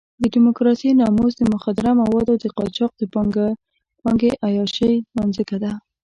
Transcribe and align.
د 0.21 0.23
ډیموکراسۍ 0.35 0.89
ناموس 1.01 1.33
د 1.37 1.41
مخدره 1.53 1.91
موادو 2.01 2.33
د 2.43 2.45
قاچاق 2.57 2.91
د 2.97 3.03
پانګې 4.03 4.31
عیاشۍ 4.45 4.93
نانځکه 5.15 5.55
ده. 5.63 5.71